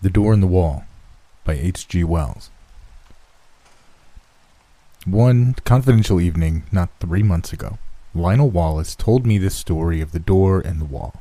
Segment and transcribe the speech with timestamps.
[0.00, 0.84] The Door in the Wall
[1.42, 2.04] by H.G.
[2.04, 2.50] Wells.
[5.04, 7.78] One confidential evening, not three months ago,
[8.14, 11.20] Lionel Wallace told me this story of the door in the wall.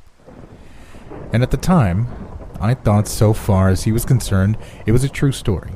[1.34, 2.08] And at the time,
[2.62, 5.72] I thought so far as he was concerned, it was a true story.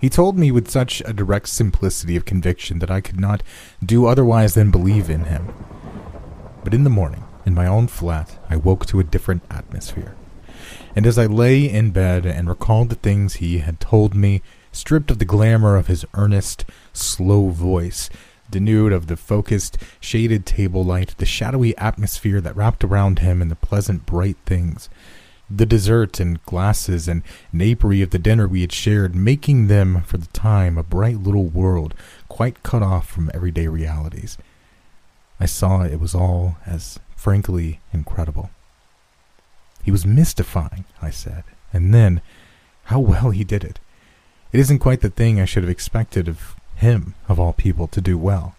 [0.00, 3.44] He told me with such a direct simplicity of conviction that I could not
[3.80, 5.54] do otherwise than believe in him.
[6.64, 10.16] But in the morning, in my own flat, I woke to a different atmosphere.
[10.94, 14.42] And as I lay in bed and recalled the things he had told me,
[14.72, 18.10] stripped of the glamour of his earnest, slow voice,
[18.50, 23.50] denuded of the focused, shaded table light, the shadowy atmosphere that wrapped around him, and
[23.50, 24.90] the pleasant, bright things,
[25.50, 30.18] the dessert and glasses and napery of the dinner we had shared, making them, for
[30.18, 31.94] the time, a bright little world,
[32.28, 34.36] quite cut off from everyday realities.
[35.40, 38.50] I saw it was all as frankly incredible.
[39.82, 42.20] He was mystifying, I said, and then,
[42.84, 43.80] how well he did it.
[44.52, 48.00] It isn't quite the thing I should have expected of him, of all people, to
[48.00, 48.54] do well.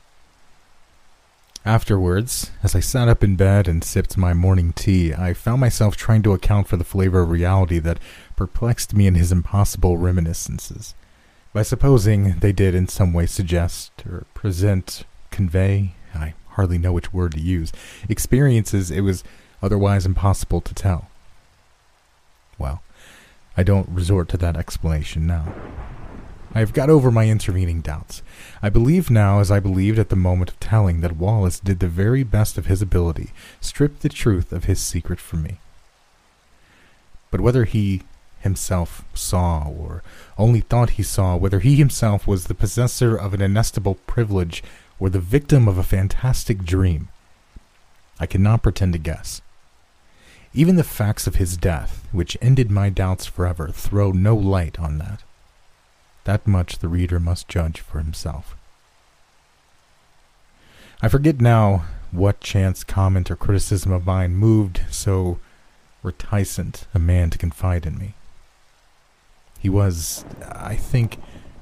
[1.66, 5.96] Afterwards, as I sat up in bed and sipped my morning tea, I found myself
[5.96, 8.00] trying to account for the flavor of reality that
[8.36, 10.94] perplexed me in his impossible reminiscences,
[11.54, 17.14] by supposing they did in some way suggest or present, convey, I hardly know which
[17.14, 17.72] word to use,
[18.10, 19.24] experiences it was
[19.62, 21.08] otherwise impossible to tell.
[22.58, 22.82] Well,
[23.56, 25.54] I don't resort to that explanation now.
[26.56, 28.22] I have got over my intervening doubts.
[28.62, 31.88] I believe now, as I believed at the moment of telling, that Wallace did the
[31.88, 35.58] very best of his ability, stripped the truth of his secret from me.
[37.32, 38.04] But whether he
[38.42, 40.04] himself saw, or
[40.38, 44.64] only thought he saw, whether he himself was the possessor of an inestimable privilege,
[45.00, 47.08] or the victim of a fantastic dream,
[48.20, 49.42] I cannot pretend to guess.
[50.56, 55.00] Even the facts of his death, which ended my doubts forever, throw no light on
[55.00, 55.24] that.
[56.26, 58.56] That much the reader must judge for himself.
[61.02, 65.40] I forget now what chance comment or criticism of mine moved so
[66.04, 68.14] reticent a man to confide in me.
[69.60, 71.18] He was, I think,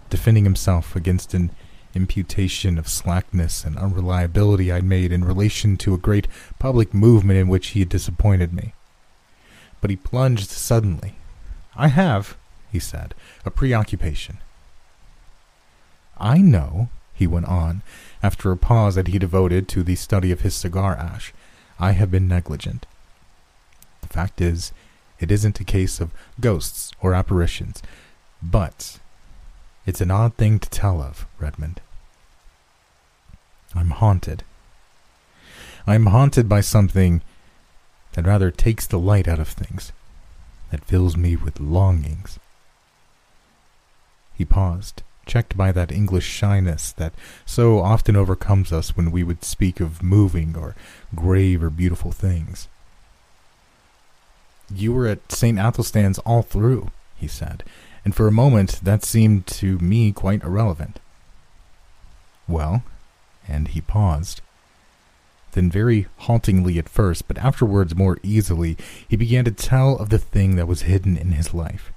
[0.10, 1.52] defending himself against an
[1.94, 6.28] imputation of slackness and unreliability I'd made in relation to a great
[6.60, 8.74] public movement in which he had disappointed me.
[9.82, 11.16] But he plunged suddenly.
[11.76, 12.38] I have,
[12.72, 13.14] he said,
[13.46, 14.38] a preoccupation.
[16.18, 17.82] I know, he went on,
[18.22, 21.34] after a pause that he devoted to the study of his cigar ash,
[21.80, 22.86] I have been negligent.
[24.02, 24.72] The fact is,
[25.20, 27.82] it isn't a case of ghosts or apparitions,
[28.42, 29.00] but
[29.86, 31.82] it's an odd thing to tell of, Redmond.
[33.74, 34.44] I'm haunted.
[35.88, 37.22] I'm haunted by something
[38.14, 39.92] that rather takes the light out of things,
[40.72, 42.40] that fills me with longings.
[44.34, 47.14] He paused, checked by that English shyness that
[47.46, 50.76] so often overcomes us when we would speak of moving or
[51.16, 52.68] grave or beautiful things.
[54.74, 55.60] You were at St.
[55.60, 57.64] Athelstan's all through, he said,
[58.04, 61.00] and for a moment that seemed to me quite irrelevant.
[62.48, 62.84] Well,
[63.48, 64.42] and he paused.
[65.52, 70.18] Then, very haltingly at first, but afterwards more easily, he began to tell of the
[70.18, 71.92] thing that was hidden in his life.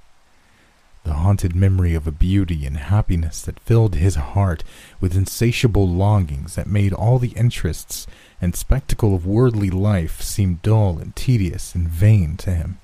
[1.05, 4.63] The haunted memory of a beauty and happiness that filled his heart
[4.99, 8.07] with insatiable longings that made all the interests
[8.41, 12.79] and spectacle of worldly life seem dull and tedious and vain to him.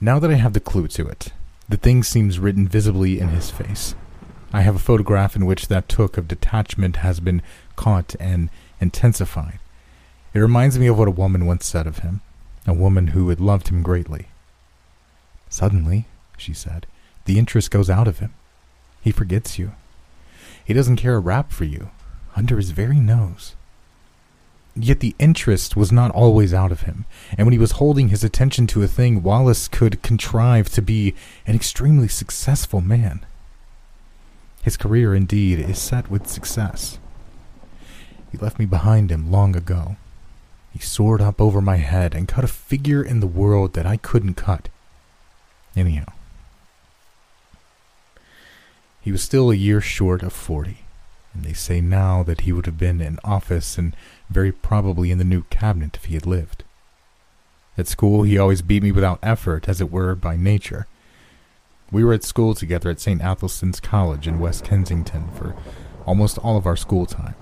[0.00, 1.32] Now that I have the clue to it,
[1.68, 3.94] the thing seems written visibly in his face.
[4.52, 7.42] I have a photograph in which that took of detachment has been
[7.76, 8.50] caught and
[8.80, 9.58] intensified.
[10.34, 12.20] It reminds me of what a woman once said of him,
[12.66, 14.26] a woman who had loved him greatly.
[15.48, 16.06] Suddenly,
[16.36, 16.86] she said,
[17.24, 18.34] the interest goes out of him.
[19.00, 19.72] He forgets you.
[20.64, 21.90] He doesn't care a rap for you,
[22.34, 23.54] under his very nose.
[24.74, 27.06] Yet the interest was not always out of him,
[27.38, 31.14] and when he was holding his attention to a thing, Wallace could contrive to be
[31.46, 33.24] an extremely successful man.
[34.62, 36.98] His career, indeed, is set with success.
[38.36, 39.96] He left me behind him long ago.
[40.70, 43.96] He soared up over my head and cut a figure in the world that I
[43.96, 44.68] couldn't cut.
[45.74, 46.12] Anyhow,
[49.00, 50.80] he was still a year short of forty,
[51.32, 53.96] and they say now that he would have been in office and
[54.28, 56.62] very probably in the new cabinet if he had lived.
[57.78, 60.86] At school, he always beat me without effort, as it were, by nature.
[61.90, 63.22] We were at school together at St.
[63.22, 65.56] Athelstan's College in West Kensington for
[66.04, 67.34] almost all of our school time.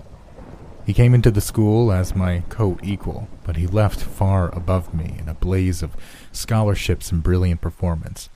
[0.86, 5.16] He came into the school as my co equal, but he left far above me
[5.18, 5.96] in a blaze of
[6.30, 8.28] scholarships and brilliant performance.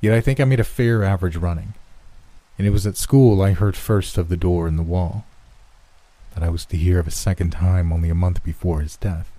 [0.00, 1.74] Yet I think I made a fair average running,
[2.58, 5.24] and it was at school I heard first of the door in the wall,
[6.34, 9.30] that I was to hear of a second time only a month before his death.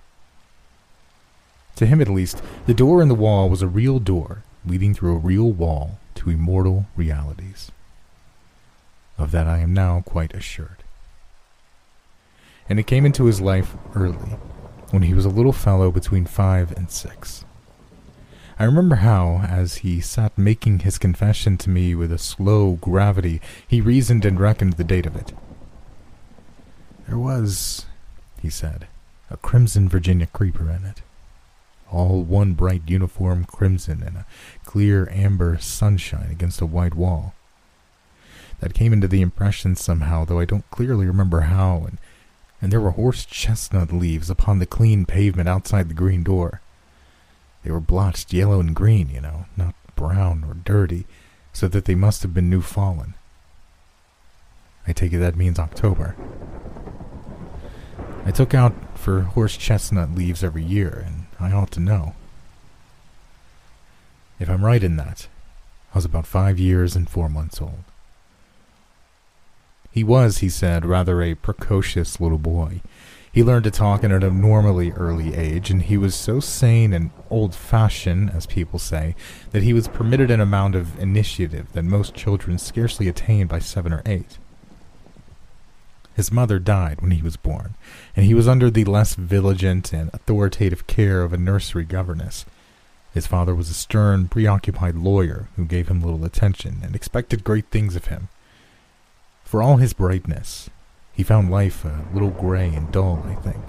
[1.76, 5.14] To him, at least, the door in the wall was a real door leading through
[5.14, 7.70] a real wall to immortal realities.
[9.18, 10.83] Of that I am now quite assured.
[12.68, 14.36] And it came into his life early,
[14.90, 17.44] when he was a little fellow between five and six.
[18.58, 23.40] I remember how, as he sat making his confession to me with a slow gravity,
[23.66, 25.32] he reasoned and reckoned the date of it.
[27.08, 27.86] There was,
[28.40, 28.86] he said,
[29.28, 31.02] a crimson Virginia creeper in it.
[31.90, 34.26] All one bright uniform crimson and a
[34.64, 37.34] clear amber sunshine against a white wall.
[38.60, 41.98] That came into the impression somehow, though I don't clearly remember how, and,
[42.64, 46.62] and there were horse chestnut leaves upon the clean pavement outside the green door.
[47.62, 51.04] They were blotched yellow and green, you know, not brown or dirty,
[51.52, 53.16] so that they must have been new fallen.
[54.88, 56.16] I take it that means October.
[58.24, 62.14] I took out for horse chestnut leaves every year, and I ought to know.
[64.40, 65.28] If I'm right in that,
[65.92, 67.84] I was about five years and four months old.
[69.94, 72.80] He was, he said, rather a precocious little boy.
[73.30, 77.12] He learned to talk at an abnormally early age, and he was so sane and
[77.30, 79.14] old fashioned, as people say,
[79.52, 83.92] that he was permitted an amount of initiative that most children scarcely attain by seven
[83.92, 84.38] or eight.
[86.16, 87.76] His mother died when he was born,
[88.16, 92.44] and he was under the less vigilant and authoritative care of a nursery governess.
[93.12, 97.66] His father was a stern, preoccupied lawyer who gave him little attention and expected great
[97.70, 98.28] things of him.
[99.54, 100.68] For all his brightness,
[101.12, 103.62] he found life a little gray and dull, I think.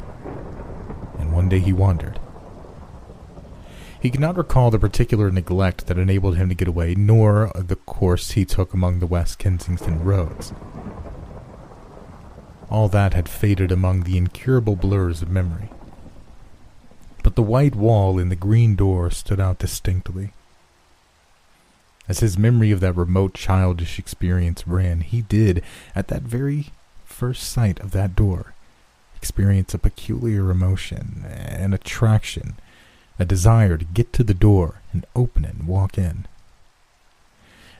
[1.20, 2.20] And one day he wandered.
[4.00, 7.76] He could not recall the particular neglect that enabled him to get away, nor the
[7.76, 10.54] course he took among the West Kensington roads.
[12.72, 15.70] All that had faded among the incurable blurs of memory.
[17.22, 20.34] But the white wall and the green door stood out distinctly.
[22.07, 25.63] As his memory of that remote childish experience ran, he did,
[25.96, 26.68] at that very
[27.04, 28.54] first sight of that door,
[29.16, 32.56] experience a peculiar emotion, an attraction,
[33.18, 36.28] a desire to get to the door and open it and walk in.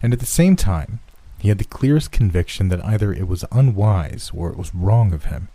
[0.02, 1.02] And at the same time,
[1.40, 5.26] he had the clearest conviction that either it was unwise or it was wrong of
[5.26, 5.50] him,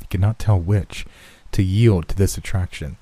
[0.00, 1.04] he could not tell which,
[1.52, 2.96] to yield to this attraction.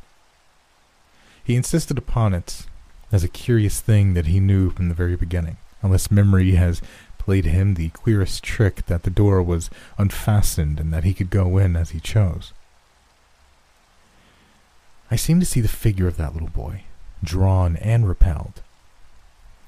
[1.44, 2.66] He insisted upon it
[3.12, 6.82] as a curious thing that he knew from the very beginning, unless memory has
[7.18, 11.58] played him the queerest trick that the door was unfastened and that he could go
[11.58, 12.52] in as he chose.
[15.10, 16.84] I seemed to see the figure of that little boy,
[17.22, 18.62] drawn and repelled.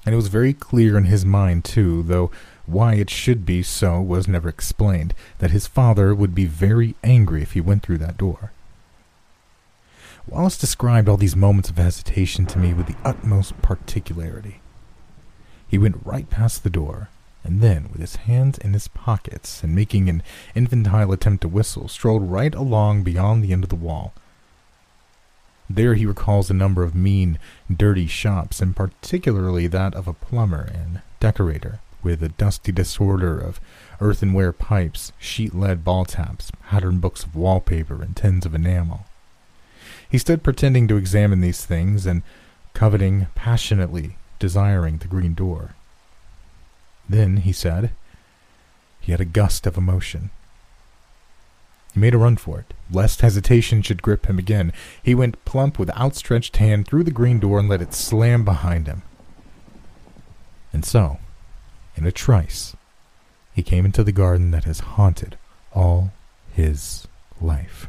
[0.05, 2.31] And it was very clear in his mind, too, though
[2.65, 7.41] why it should be so was never explained, that his father would be very angry
[7.41, 8.51] if he went through that door.
[10.27, 14.59] Wallace described all these moments of hesitation to me with the utmost particularity.
[15.67, 17.09] He went right past the door,
[17.43, 20.23] and then, with his hands in his pockets and making an
[20.55, 24.13] infantile attempt to whistle, strolled right along beyond the end of the wall.
[25.69, 27.37] There he recalls a number of mean,
[27.71, 33.59] dirty shops, and particularly that of a plumber and decorator, with a dusty disorder of
[34.01, 39.05] earthenware pipes, sheet lead ball taps, pattern books of wallpaper, and tins of enamel.
[40.09, 42.21] He stood pretending to examine these things and
[42.73, 45.75] coveting passionately, desiring the green door.
[47.07, 47.91] Then, he said,
[48.99, 50.31] he had a gust of emotion.
[51.93, 54.73] He made a run for it, lest hesitation should grip him again.
[55.01, 58.87] He went plump with outstretched hand through the green door and let it slam behind
[58.87, 59.03] him.
[60.73, 61.19] And so,
[61.95, 62.75] in a trice,
[63.53, 65.37] he came into the garden that has haunted
[65.71, 66.11] all
[66.51, 67.07] his
[67.39, 67.87] life.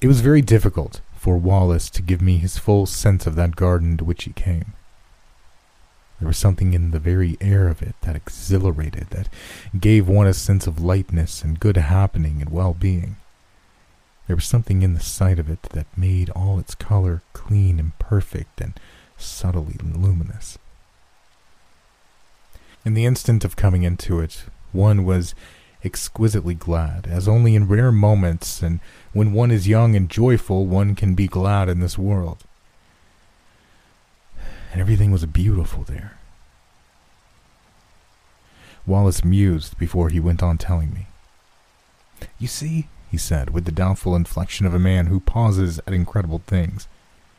[0.00, 3.96] It was very difficult for Wallace to give me his full sense of that garden
[3.96, 4.74] to which he came.
[6.20, 9.28] There was something in the very air of it that exhilarated, that
[9.78, 13.16] gave one a sense of lightness and good happening and well being.
[14.26, 17.98] There was something in the sight of it that made all its color clean and
[17.98, 18.78] perfect and
[19.16, 20.58] subtly luminous.
[22.84, 25.34] In the instant of coming into it, one was
[25.84, 28.80] exquisitely glad, as only in rare moments and
[29.12, 32.44] when one is young and joyful one can be glad in this world
[34.72, 36.18] and everything was beautiful there.
[38.86, 41.06] Wallace mused before he went on telling me.
[42.38, 46.42] You see, he said, with the doubtful inflection of a man who pauses at incredible
[46.46, 46.88] things,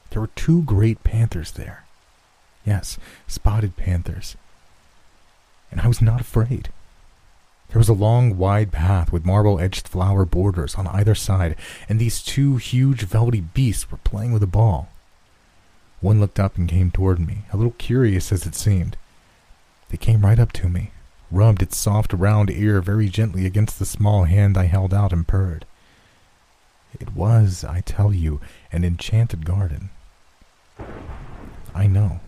[0.10, 1.86] there were two great panthers there.
[2.66, 4.36] Yes, spotted panthers.
[5.72, 6.70] And I was not afraid.
[7.70, 11.56] There was a long, wide path with marble edged flower borders on either side,
[11.88, 14.90] and these two huge, velvety beasts were playing with a ball.
[16.02, 18.98] One looked up and came toward me, a little curious as it seemed.
[19.90, 20.92] They came right up to me,
[21.30, 25.28] rubbed its soft, round ear very gently against the small hand I held out, and
[25.28, 25.66] purred.
[27.00, 29.92] It was, I tell you, an enchanted garden.
[31.76, 32.20] I know.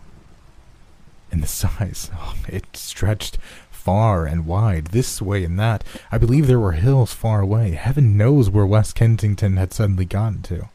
[1.31, 3.37] And the size, oh, it stretched
[3.81, 5.83] far and wide, this way and that.
[6.11, 7.71] I believe there were hills far away.
[7.71, 10.69] Heaven knows where West Kensington had suddenly gotten to.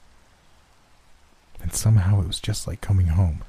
[1.63, 3.43] And somehow it was just like coming home.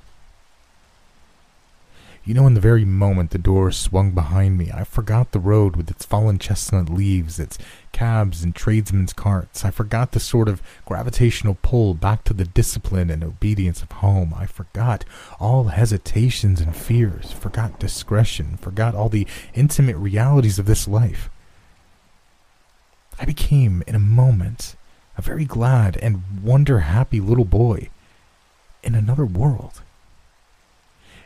[2.27, 5.77] You know, in the very moment the door swung behind me, I forgot the road
[5.77, 7.57] with its fallen chestnut leaves, its
[7.93, 9.63] cabs and tradesmen's carts.
[9.63, 14.33] I forgot the sort of gravitational pull back to the discipline and obedience of home.
[14.35, 15.05] I forgot
[15.39, 21.29] all hesitations and fears, forgot discretion, forgot all the intimate realities of this life.
[23.17, 24.75] I became, in a moment,
[25.17, 27.87] a very glad and wonder happy little boy
[28.83, 29.81] in another world.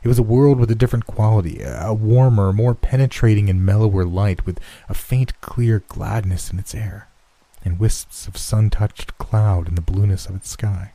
[0.03, 4.45] It was a world with a different quality, a warmer, more penetrating and mellower light
[4.45, 7.07] with a faint, clear gladness in its air,
[7.63, 10.93] and wisps of sun-touched cloud in the blueness of its sky.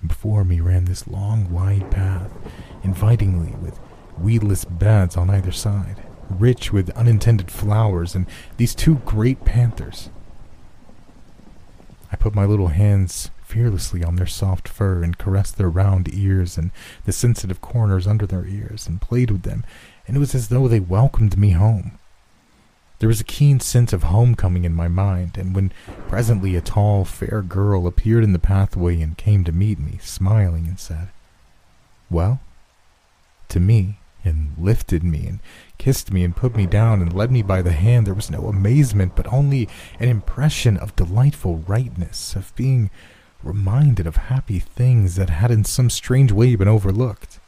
[0.00, 2.30] And before me ran this long, wide path,
[2.82, 3.78] invitingly with
[4.18, 10.08] weedless beds on either side, rich with unintended flowers, and these two great panthers.
[12.10, 16.58] I put my little hands fearlessly on their soft fur and caressed their round ears
[16.58, 16.72] and
[17.04, 19.64] the sensitive corners under their ears and played with them,
[20.06, 21.98] and it was as though they welcomed me home.
[22.98, 25.70] There was a keen sense of homecoming in my mind, and when
[26.08, 30.66] presently a tall, fair girl appeared in the pathway and came to meet me, smiling,
[30.66, 31.08] and said,
[32.10, 32.40] Well?
[33.50, 35.40] To me, and lifted me and
[35.78, 38.48] kissed me and put me down and led me by the hand, there was no
[38.48, 39.68] amazement, but only
[40.00, 42.90] an impression of delightful rightness, of being
[43.46, 47.38] reminded of happy things that had in some strange way been overlooked.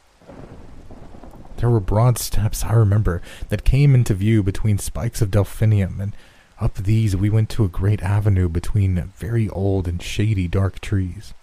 [1.57, 6.15] There were broad steps, I remember, that came into view between spikes of delphinium, and
[6.59, 11.33] up these we went to a great avenue between very old and shady dark trees.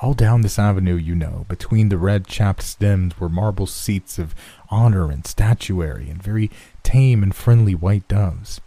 [0.00, 4.34] All down this avenue, you know, between the red chapped stems were marble seats of
[4.68, 6.50] honor and statuary, and very
[6.82, 8.60] tame and friendly white doves.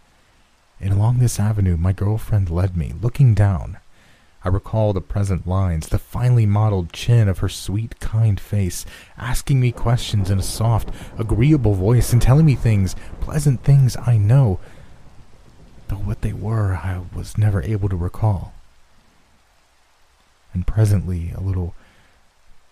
[0.80, 3.78] And along this avenue my girlfriend led me, looking down,
[4.44, 8.84] I recall the present lines, the finely modeled chin of her sweet, kind face,
[9.16, 14.16] asking me questions in a soft, agreeable voice and telling me things, pleasant things I
[14.16, 14.58] know,
[15.88, 18.52] though what they were I was never able to recall.
[20.52, 21.74] And presently a little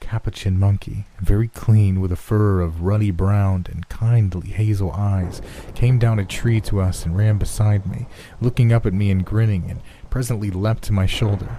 [0.01, 5.41] capuchin monkey, very clean with a fur of ruddy brown and kindly hazel eyes,
[5.75, 8.09] came down a tree to us and ran beside me,
[8.41, 11.59] looking up at me and grinning and presently leapt to my shoulder.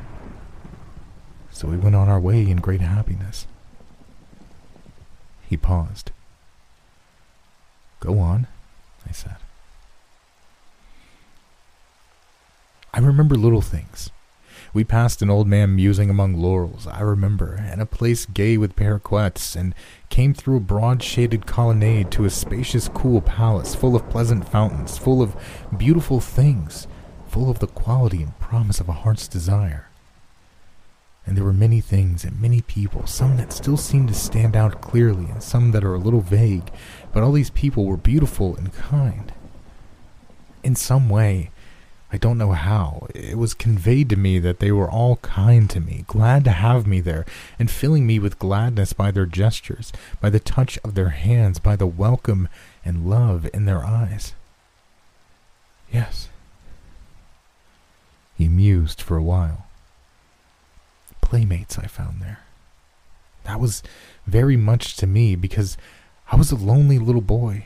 [1.51, 3.47] So we went on our way in great happiness.
[5.49, 6.11] He paused.
[7.99, 8.47] Go on,
[9.07, 9.37] I said.
[12.93, 14.09] I remember little things.
[14.73, 18.75] We passed an old man musing among laurels, I remember, and a place gay with
[18.77, 19.75] paroquets, and
[20.09, 24.97] came through a broad shaded colonnade to a spacious, cool palace full of pleasant fountains,
[24.97, 25.35] full of
[25.77, 26.87] beautiful things,
[27.31, 29.87] full of the quality and promise of a heart's desire.
[31.25, 34.81] And there were many things and many people, some that still seemed to stand out
[34.81, 36.69] clearly and some that are a little vague,
[37.13, 39.31] but all these people were beautiful and kind.
[40.61, 41.51] In some way,
[42.11, 45.79] I don't know how, it was conveyed to me that they were all kind to
[45.79, 47.25] me, glad to have me there,
[47.57, 51.77] and filling me with gladness by their gestures, by the touch of their hands, by
[51.77, 52.49] the welcome
[52.83, 54.33] and love in their eyes.
[55.93, 56.27] Yes,
[58.41, 59.67] he mused for a while.
[61.21, 62.39] Playmates I found there.
[63.43, 63.83] That was
[64.25, 65.77] very much to me because
[66.31, 67.65] I was a lonely little boy.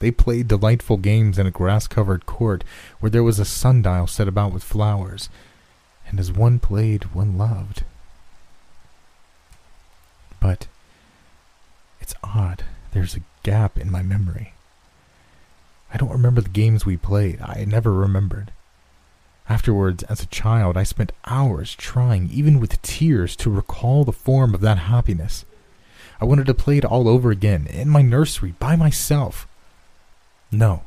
[0.00, 2.64] They played delightful games in a grass covered court
[2.98, 5.28] where there was a sundial set about with flowers,
[6.08, 7.84] and as one played, one loved.
[10.40, 10.66] But
[12.00, 14.54] it's odd, there's a gap in my memory.
[15.92, 18.50] I don't remember the games we played, I never remembered.
[19.48, 24.54] Afterwards, as a child, I spent hours trying, even with tears, to recall the form
[24.54, 25.44] of that happiness.
[26.20, 29.46] I wanted to play it all over again, in my nursery, by myself.
[30.50, 30.84] No.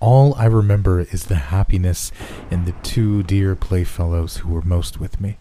[0.00, 2.12] All I remember is the happiness
[2.50, 5.36] and the two dear playfellows who were most with me.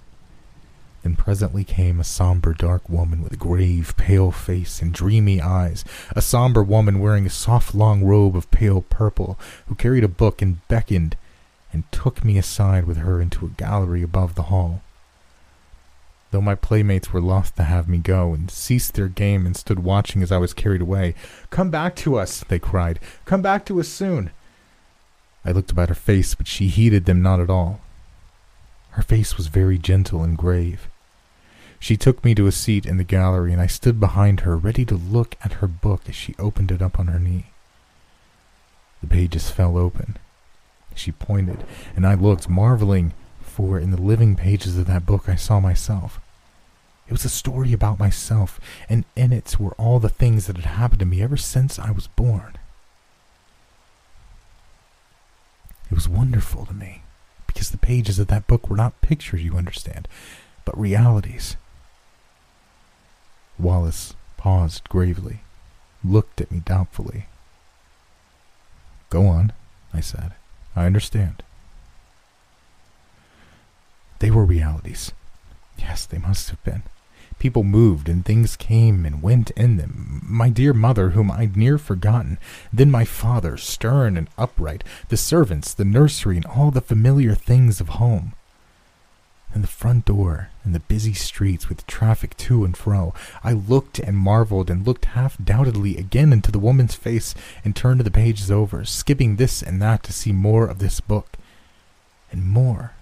[1.03, 5.85] Then presently came a somber, dark woman with a grave, pale face and dreamy eyes,
[6.15, 10.41] a somber woman wearing a soft, long robe of pale purple, who carried a book
[10.41, 11.15] and beckoned
[11.75, 14.81] and took me aside with her into a gallery above the hall.
[16.31, 19.79] Though my playmates were loth to have me go, and ceased their game and stood
[19.79, 21.15] watching as I was carried away,
[21.49, 22.99] Come back to us, they cried.
[23.25, 24.31] Come back to us soon.
[25.43, 27.81] I looked about her face, but she heeded them not at all.
[28.91, 30.87] Her face was very gentle and grave.
[31.77, 34.85] She took me to a seat in the gallery, and I stood behind her, ready
[34.85, 37.47] to look at her book as she opened it up on her knee.
[39.01, 40.17] The pages fell open.
[40.95, 41.63] She pointed,
[41.95, 46.19] and I looked, marveling, for in the living pages of that book I saw myself.
[47.07, 48.59] It was a story about myself,
[48.89, 51.91] and in it were all the things that had happened to me ever since I
[51.91, 52.57] was born.
[55.91, 57.03] It was wonderful to me,
[57.45, 60.07] because the pages of that book were not pictures, you understand,
[60.63, 61.57] but realities.
[63.59, 65.41] Wallace paused gravely,
[66.03, 67.27] looked at me doubtfully.
[69.09, 69.53] Go on,
[69.93, 70.33] I said.
[70.75, 71.43] I understand.
[74.19, 75.11] They were realities.
[75.77, 76.83] Yes, they must have been.
[77.37, 80.21] People moved and things came and went in them.
[80.27, 82.37] My dear mother, whom I'd near forgotten,
[82.71, 87.81] then my father, stern and upright, the servants, the nursery, and all the familiar things
[87.81, 88.33] of home
[89.65, 93.15] the front door and the busy streets with traffic to and fro.
[93.43, 98.01] I looked and marveled and looked half doubtedly again into the woman's face and turned
[98.01, 101.29] the pages over, skipping this and that to see more of this book
[102.31, 102.93] and more.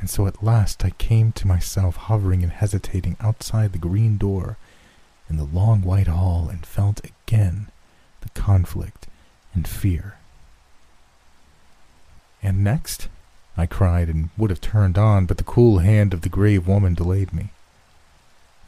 [0.00, 4.56] And so at last I came to myself hovering and hesitating outside the green door
[5.28, 7.66] in the long white hall and felt again
[8.22, 9.06] the conflict
[9.52, 10.16] and fear.
[12.42, 13.08] And next?
[13.58, 16.94] I cried and would have turned on, but the cool hand of the grave woman
[16.94, 17.50] delayed me.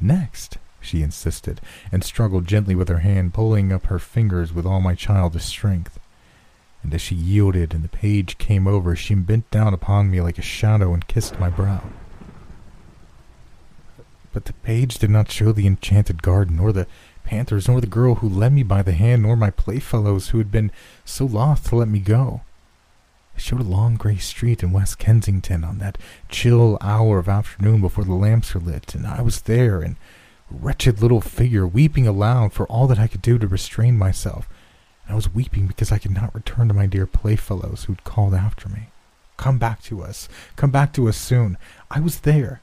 [0.00, 1.61] Next, she insisted,
[1.92, 6.00] and struggled gently with her hand, pulling up her fingers with all my childish strength.
[6.83, 10.38] And as she yielded and the page came over, she bent down upon me like
[10.38, 11.85] a shadow and kissed my brow.
[14.33, 16.88] But the page did not show the enchanted garden, nor the
[17.22, 20.50] panthers, nor the girl who led me by the hand, nor my playfellows who had
[20.50, 20.72] been
[21.05, 22.40] so loth to let me go.
[23.40, 25.96] Showed a long gray street in West Kensington on that
[26.29, 29.96] chill hour of afternoon before the lamps were lit, and I was there, and
[30.50, 34.46] wretched little figure, weeping aloud for all that I could do to restrain myself.
[35.05, 38.35] And I was weeping because I could not return to my dear playfellows who'd called
[38.35, 38.90] after me.
[39.38, 40.29] Come back to us.
[40.57, 41.57] Come back to us soon.
[41.90, 42.61] I was there.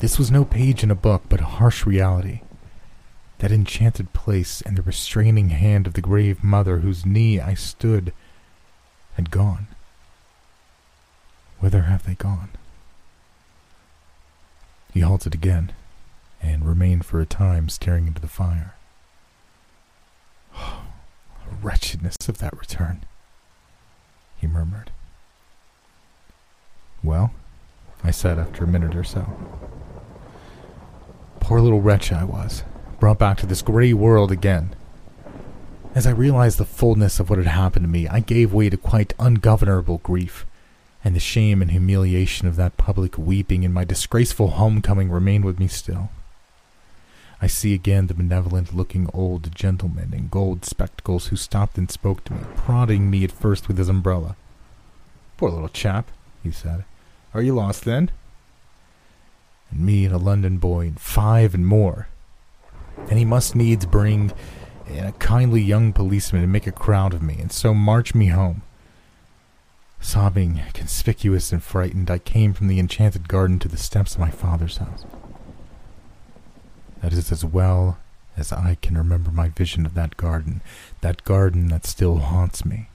[0.00, 2.42] This was no page in a book, but a harsh reality.
[3.38, 8.12] That enchanted place and the restraining hand of the grave mother whose knee I stood
[9.14, 9.66] had gone.
[11.60, 12.50] Whither have they gone?
[14.92, 15.72] He halted again
[16.42, 18.74] and remained for a time staring into the fire.
[20.56, 20.82] Oh,
[21.48, 23.04] the wretchedness of that return,
[24.36, 24.90] he murmured.
[27.02, 27.32] Well,
[28.04, 29.32] I said after a minute or so.
[31.40, 32.64] Poor little wretch I was,
[33.00, 34.74] brought back to this gray world again
[35.94, 38.76] as I realized the fullness of what had happened to me, I gave way to
[38.76, 40.46] quite ungovernable grief,
[41.04, 45.58] and the shame and humiliation of that public weeping in my disgraceful homecoming remained with
[45.58, 46.10] me still.
[47.42, 52.24] I see again the benevolent looking old gentleman in gold spectacles who stopped and spoke
[52.24, 54.36] to me, prodding me at first with his umbrella.
[55.36, 56.10] Poor little chap,
[56.42, 56.84] he said.
[57.34, 58.10] Are you lost then?
[59.70, 62.06] And me and a London boy and five and more.
[63.10, 64.30] And he must needs bring
[64.86, 68.28] and a kindly young policeman to make a crowd of me, and so march me
[68.28, 68.62] home.
[70.00, 74.30] Sobbing, conspicuous and frightened, I came from the enchanted garden to the steps of my
[74.30, 75.04] father's house.
[77.00, 77.98] That is as well
[78.36, 80.62] as I can remember my vision of that garden,
[81.00, 82.88] that garden that still haunts me.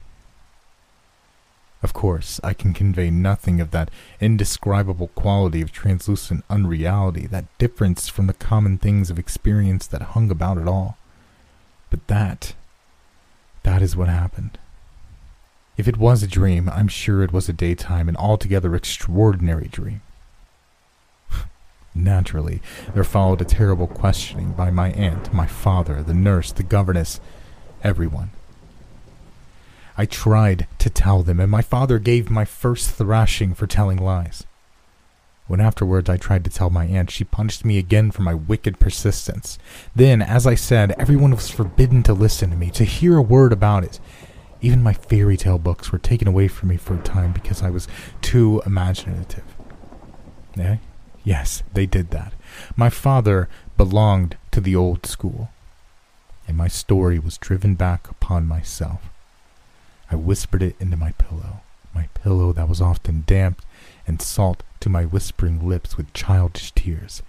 [1.82, 8.08] Of course, I can convey nothing of that indescribable quality of translucent unreality, that difference
[8.08, 10.98] from the common things of experience that hung about it all.
[11.90, 12.54] But that,
[13.62, 14.58] that is what happened.
[15.76, 20.02] If it was a dream, I'm sure it was a daytime and altogether extraordinary dream.
[21.94, 22.60] Naturally,
[22.94, 27.20] there followed a terrible questioning by my aunt, my father, the nurse, the governess,
[27.84, 28.30] everyone.
[29.96, 34.44] I tried to tell them, and my father gave my first thrashing for telling lies.
[35.48, 38.78] When afterwards I tried to tell my aunt, she punished me again for my wicked
[38.78, 39.58] persistence.
[39.96, 43.50] Then, as I said, everyone was forbidden to listen to me, to hear a word
[43.50, 43.98] about it.
[44.60, 47.70] Even my fairy tale books were taken away from me for a time because I
[47.70, 47.88] was
[48.20, 49.56] too imaginative.
[50.58, 50.76] Eh?
[51.24, 52.34] Yes, they did that.
[52.76, 55.48] My father belonged to the old school,
[56.46, 59.00] and my story was driven back upon myself.
[60.10, 61.60] I whispered it into my pillow,
[61.94, 63.62] my pillow that was often damp
[64.08, 67.22] and salt to my whispering lips with childish tears,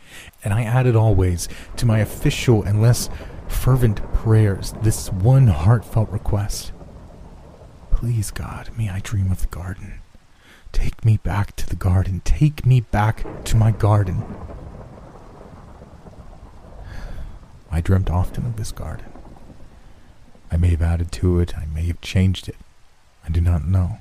[0.43, 3.09] and I added always to my official and less
[3.47, 6.71] fervent prayers this one heartfelt request.
[7.91, 9.99] Please, God, may I dream of the garden.
[10.71, 12.21] Take me back to the garden.
[12.23, 14.23] Take me back to my garden.
[17.71, 19.05] I dreamt often of this garden.
[20.51, 22.55] I may have added to it, I may have changed it.
[23.25, 23.99] I do not know.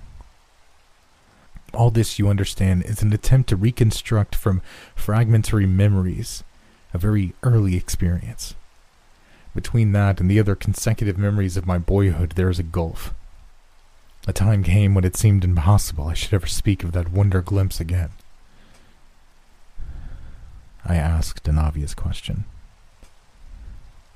[1.74, 4.62] All this, you understand, is an attempt to reconstruct from
[4.94, 6.42] fragmentary memories
[6.94, 8.54] a very early experience.
[9.54, 13.12] Between that and the other consecutive memories of my boyhood, there is a gulf.
[14.26, 17.80] A time came when it seemed impossible I should ever speak of that wonder glimpse
[17.80, 18.10] again.
[20.84, 22.44] I asked an obvious question.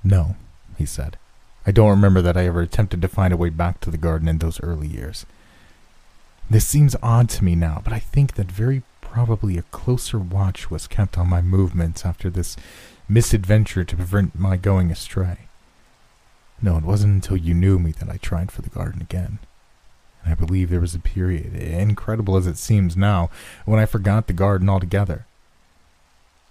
[0.05, 0.37] No,
[0.79, 1.19] he said.
[1.67, 4.29] I don't remember that I ever attempted to find a way back to the garden
[4.29, 5.27] in those early years.
[6.51, 10.71] This seems odd to me now, but I think that very probably a closer watch
[10.71, 12.57] was kept on my movements after this
[13.09, 15.49] misadventure to prevent my going astray.
[16.61, 19.39] No, it wasn't until you knew me that I tried for the garden again.
[20.23, 23.31] And I believe there was a period, incredible as it seems now,
[23.65, 25.27] when I forgot the garden altogether.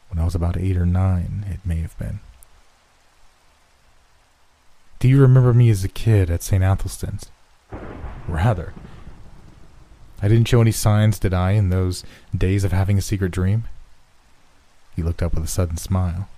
[0.09, 2.19] When I was about eight or nine, it may have been.
[4.99, 6.61] Do you remember me as a kid at St.
[6.61, 7.31] Athelstan's?
[8.27, 8.73] Rather.
[10.21, 12.03] I didn't show any signs, did I, in those
[12.35, 13.65] days of having a secret dream?
[14.95, 16.29] He looked up with a sudden smile.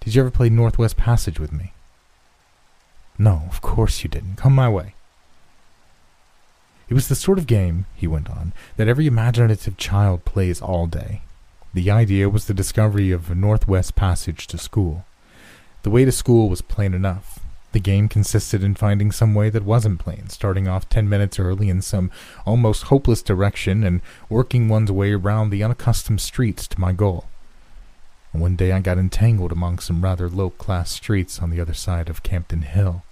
[0.00, 1.72] Did you ever play Northwest Passage with me?
[3.18, 4.36] No, of course you didn't.
[4.36, 4.94] Come my way.
[6.88, 10.86] It was the sort of game, he went on, that every imaginative child plays all
[10.86, 11.22] day.
[11.72, 15.04] The idea was the discovery of a Northwest Passage to school.
[15.84, 17.40] The way to school was plain enough.
[17.72, 21.70] The game consisted in finding some way that wasn't plain, starting off ten minutes early
[21.70, 22.10] in some
[22.44, 27.26] almost hopeless direction and working one's way around the unaccustomed streets to my goal.
[28.32, 32.08] One day I got entangled among some rather low class streets on the other side
[32.08, 33.02] of Campden Hill,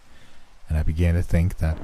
[0.68, 1.78] and I began to think that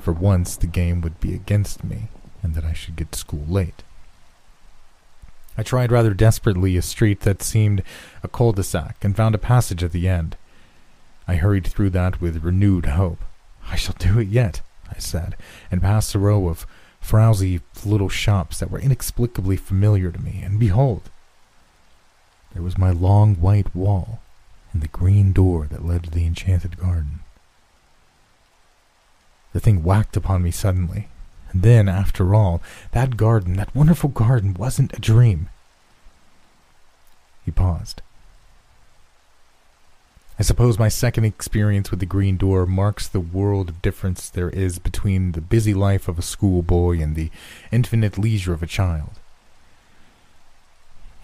[0.00, 2.08] for once the game would be against me
[2.42, 3.82] and that I should get to school late.
[5.56, 7.82] I tried rather desperately a street that seemed
[8.22, 10.36] a cul-de-sac and found a passage at the end.
[11.28, 13.20] I hurried through that with renewed hope.
[13.70, 15.36] I shall do it yet, I said,
[15.70, 16.66] and passed a row of
[17.00, 21.02] frowsy little shops that were inexplicably familiar to me, and behold,
[22.54, 24.20] there was my long white wall
[24.72, 27.20] and the green door that led to the enchanted garden.
[29.52, 31.08] The thing whacked upon me suddenly.
[31.50, 32.60] And then, after all,
[32.92, 35.48] that garden, that wonderful garden, wasn't a dream.
[37.44, 38.02] He paused.
[40.40, 44.50] I suppose my second experience with the green door marks the world of difference there
[44.50, 47.30] is between the busy life of a schoolboy and the
[47.72, 49.18] infinite leisure of a child.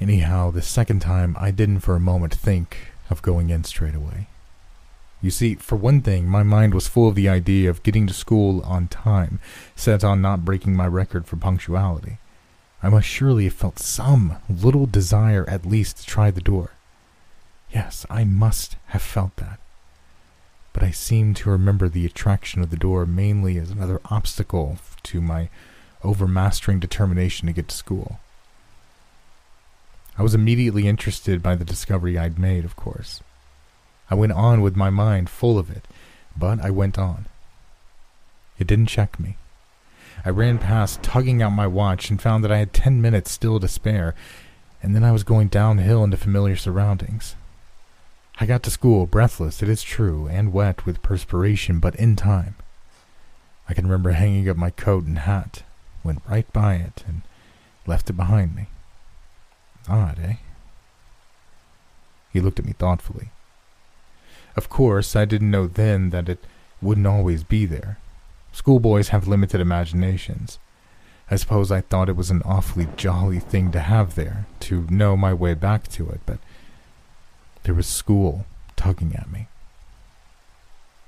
[0.00, 4.26] Anyhow, the second time I didn't for a moment think of going in straight away.
[5.22, 8.12] You see, for one thing, my mind was full of the idea of getting to
[8.12, 9.38] school on time,
[9.76, 12.18] set on not breaking my record for punctuality.
[12.82, 16.72] I must surely have felt some little desire at least to try the door.
[17.74, 19.58] Yes, I must have felt that.
[20.72, 25.20] But I seem to remember the attraction of the door mainly as another obstacle to
[25.20, 25.48] my
[26.04, 28.20] overmastering determination to get to school.
[30.16, 33.20] I was immediately interested by the discovery I'd made, of course.
[34.08, 35.84] I went on with my mind full of it,
[36.36, 37.26] but I went on.
[38.56, 39.36] It didn't check me.
[40.24, 43.58] I ran past, tugging out my watch, and found that I had ten minutes still
[43.58, 44.14] to spare,
[44.80, 47.34] and then I was going downhill into familiar surroundings.
[48.40, 52.56] I got to school, breathless, it is true, and wet with perspiration, but in time.
[53.68, 55.62] I can remember hanging up my coat and hat,
[56.02, 57.22] went right by it, and
[57.86, 58.66] left it behind me.
[59.88, 60.34] Odd, eh?
[62.32, 63.30] He looked at me thoughtfully.
[64.56, 66.44] Of course, I didn't know then that it
[66.82, 67.98] wouldn't always be there.
[68.52, 70.58] Schoolboys have limited imaginations.
[71.30, 75.16] I suppose I thought it was an awfully jolly thing to have there, to know
[75.16, 76.38] my way back to it, but
[77.64, 78.46] there was school
[78.76, 79.48] tugging at me.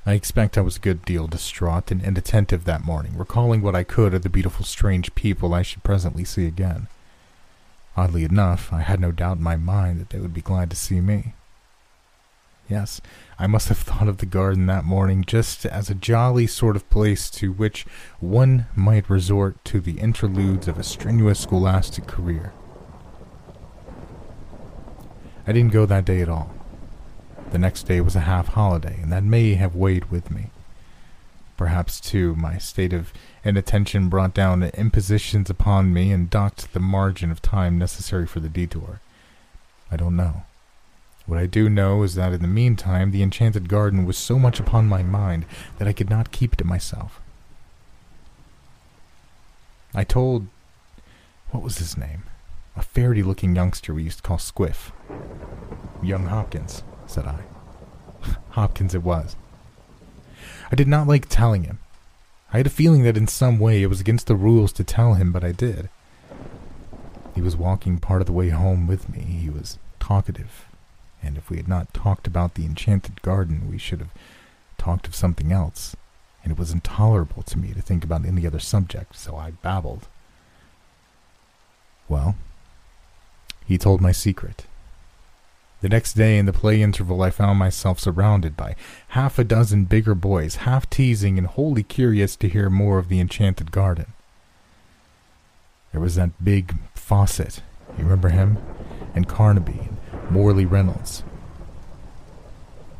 [0.05, 3.83] I expect I was a good deal distraught and inattentive that morning, recalling what I
[3.83, 6.88] could of the beautiful strange people I should presently see again.
[7.97, 10.77] Oddly enough, I had no doubt in my mind that they would be glad to
[10.77, 11.35] see me.
[12.69, 13.01] Yes,
[13.38, 16.88] I must have thought of the garden that morning just as a jolly sort of
[16.90, 17.87] place to which
[18.21, 22.53] one might resort to the interludes of a strenuous scholastic career.
[25.47, 26.53] I didn't go that day at all.
[27.51, 30.51] The next day was a half holiday, and that may have weighed with me.
[31.57, 33.13] Perhaps, too, my state of
[33.45, 38.49] inattention brought down impositions upon me and docked the margin of time necessary for the
[38.49, 39.01] detour.
[39.91, 40.43] I don't know.
[41.27, 44.61] What I do know is that in the meantime the enchanted garden was so much
[44.61, 45.47] upon my mind
[45.79, 47.21] that I could not keep it to myself.
[49.95, 50.49] I told.
[51.53, 52.25] What was his name?
[52.77, 54.93] A ferrety looking youngster we used to call Squiff.
[56.03, 57.41] Young Hopkins, said I.
[58.51, 59.35] Hopkins it was.
[60.71, 61.79] I did not like telling him.
[62.53, 65.15] I had a feeling that in some way it was against the rules to tell
[65.15, 65.89] him, but I did.
[67.35, 69.21] He was walking part of the way home with me.
[69.21, 70.67] He was talkative,
[71.23, 74.12] and if we had not talked about the enchanted garden, we should have
[74.79, 75.97] talked of something else,
[76.43, 80.09] and it was intolerable to me to think about any other subject, so I babbled.
[82.09, 82.37] Well,
[83.67, 84.67] he told my secret.
[85.83, 88.77] The next day in the play interval, I found myself surrounded by
[89.09, 93.21] half a dozen bigger boys, half teasing and wholly curious to hear more of the
[93.21, 94.07] enchanted garden.
[95.93, 97.63] There was that big Fawcett,
[97.97, 98.59] you remember him?
[99.15, 99.79] And Carnaby,
[100.13, 101.23] and Morley Reynolds.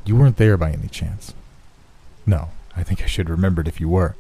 [0.05, 1.35] You weren't there by any chance.
[2.25, 4.17] No, I think I should remembered if you were.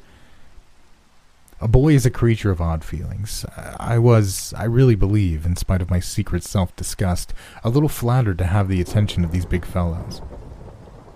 [1.59, 3.47] A boy is a creature of odd feelings.
[3.57, 7.33] I was, I really believe, in spite of my secret self disgust,
[7.65, 10.21] a little flattered to have the attention of these big fellows.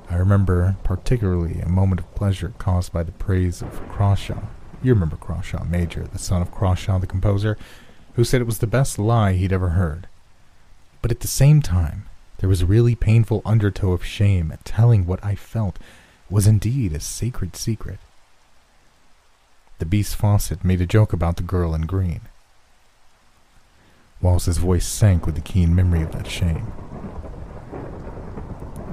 [0.09, 4.45] I remember particularly a moment of pleasure caused by the praise of Crawshaw.
[4.83, 7.59] You remember Crawshaw Major, the son of Crawshaw the composer,
[8.15, 10.09] who said it was the best lie he'd ever heard.
[11.03, 12.07] But at the same time,
[12.39, 15.79] there was a really painful undertow of shame at telling what I felt
[16.31, 17.99] was indeed a sacred secret.
[19.81, 22.21] The beast Fawcett made a joke about the girl in green.
[24.21, 26.71] Wallace's voice sank with the keen memory of that shame.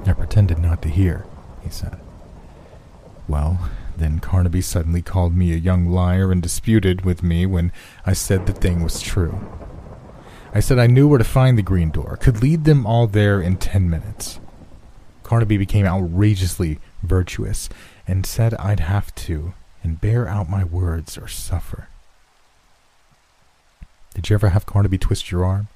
[0.06, 1.26] I pretended not to hear,
[1.62, 2.00] he said.
[3.28, 7.70] Well, then Carnaby suddenly called me a young liar and disputed with me when
[8.06, 9.38] I said the thing was true.
[10.54, 13.42] I said I knew where to find the green door, could lead them all there
[13.42, 14.40] in ten minutes.
[15.22, 17.68] Carnaby became outrageously virtuous
[18.06, 21.88] and said I'd have to and bear out my words or suffer.
[24.14, 25.68] Did you ever have Carnaby twist your arm?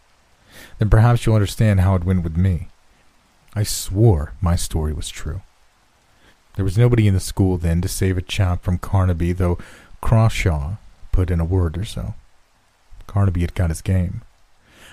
[0.78, 2.68] Then perhaps you'll understand how it went with me.
[3.54, 5.42] I swore my story was true.
[6.56, 9.58] There was nobody in the school then to save a chap from Carnaby, though
[10.00, 10.76] Crawshaw
[11.10, 12.14] put in a word or so.
[13.06, 14.22] Carnaby had got his game.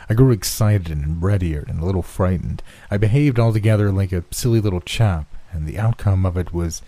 [0.10, 2.64] I grew excited and readier and a little frightened.
[2.90, 6.82] I behaved altogether like a silly little chap, and the outcome of it was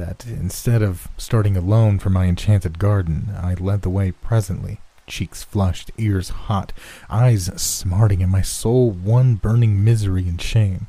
[0.00, 5.42] that instead of starting alone for my enchanted garden, I led the way presently, cheeks
[5.42, 6.72] flushed, ears hot,
[7.10, 10.86] eyes smarting, and my soul one burning misery and shame,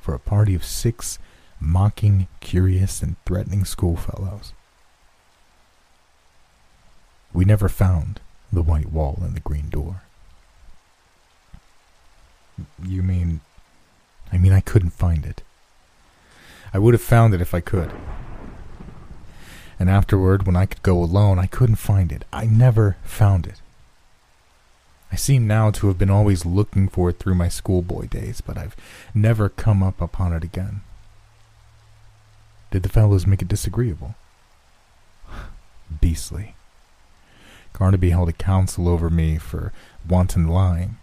[0.00, 1.18] for a party of six
[1.60, 4.52] mocking, curious, and threatening schoolfellows.
[7.34, 8.20] We never found
[8.52, 10.02] the white wall and the green door.
[12.82, 13.40] You mean.
[14.32, 15.42] I mean, I couldn't find it.
[16.72, 17.92] I would have found it if I could
[19.82, 22.24] and afterward, when I could go alone, I couldn't find it.
[22.32, 23.60] I never found it.
[25.10, 28.56] I seem now to have been always looking for it through my schoolboy days, but
[28.56, 28.76] I've
[29.12, 30.82] never come up upon it again.
[32.70, 34.14] Did the fellows make it disagreeable?
[36.00, 36.54] Beastly.
[37.72, 39.72] Carnaby held a council over me for
[40.08, 40.98] wanton lying.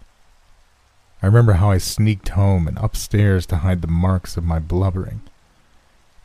[1.22, 5.20] I remember how I sneaked home and upstairs to hide the marks of my blubbering.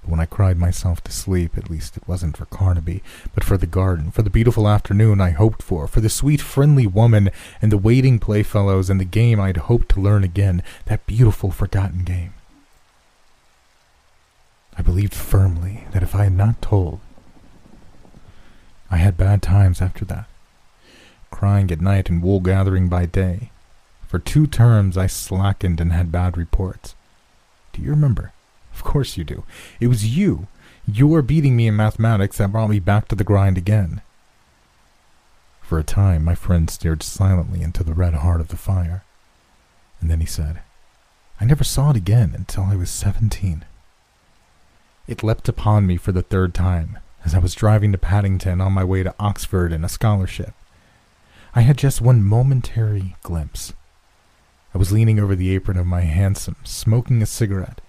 [0.07, 3.01] When I cried myself to sleep, at least it wasn't for Carnaby,
[3.33, 6.85] but for the garden, for the beautiful afternoon I hoped for, for the sweet, friendly
[6.85, 11.49] woman, and the waiting playfellows, and the game I'd hoped to learn again, that beautiful,
[11.49, 12.35] forgotten game.
[14.77, 16.99] I believed firmly that if I had not told,
[18.91, 20.27] I had bad times after that,
[21.31, 23.49] crying at night and wool gathering by day.
[24.07, 26.93] For two terms I slackened and had bad reports.
[27.73, 28.33] Do you remember?
[28.75, 29.43] Of course you do.
[29.79, 30.47] It was you.
[30.85, 34.01] Your beating me in mathematics that brought me back to the grind again.
[35.61, 39.03] For a time, my friend stared silently into the red heart of the fire.
[39.99, 40.61] And then he said,
[41.41, 43.65] I never saw it again until I was seventeen.
[45.07, 48.73] It leapt upon me for the third time as I was driving to Paddington on
[48.73, 50.53] my way to Oxford and a scholarship.
[51.55, 53.73] I had just one momentary glimpse.
[54.73, 57.81] I was leaning over the apron of my hansom, smoking a cigarette,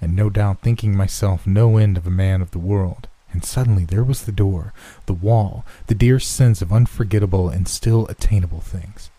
[0.00, 3.08] and no doubt thinking myself no end of a man of the world.
[3.32, 4.72] And suddenly there was the door,
[5.06, 9.10] the wall, the dear sense of unforgettable and still attainable things.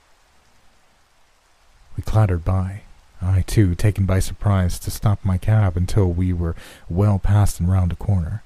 [1.98, 2.82] We clattered by,
[3.22, 6.56] I too taken by surprise to stop my cab until we were
[6.90, 8.44] well past and round a corner.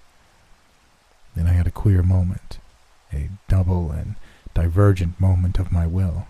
[1.36, 2.60] Then I had a queer moment,
[3.14, 4.16] a double and
[4.54, 6.28] divergent moment of my will.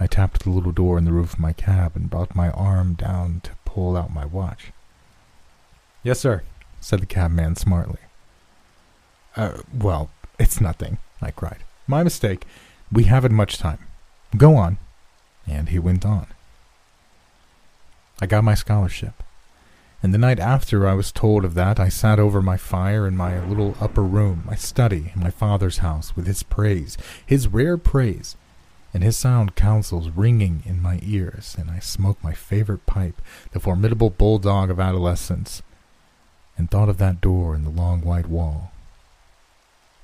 [0.00, 2.94] I tapped the little door in the roof of my cab and brought my arm
[2.94, 4.72] down to pull out my watch.
[6.02, 6.42] Yes, sir,
[6.80, 8.00] said the cabman smartly.
[9.36, 11.58] Uh, well, it's nothing, I cried.
[11.86, 12.46] My mistake.
[12.90, 13.80] We haven't much time.
[14.36, 14.78] Go on.
[15.46, 16.26] And he went on.
[18.20, 19.22] I got my scholarship.
[20.02, 23.16] And the night after I was told of that, I sat over my fire in
[23.16, 27.76] my little upper room, my study, in my father's house, with his praise, his rare
[27.76, 28.36] praise,
[28.94, 33.20] and his sound counsels ringing in my ears, and I smoked my favorite pipe,
[33.52, 35.62] the formidable bulldog of adolescence,
[36.56, 38.72] and thought of that door in the long white wall.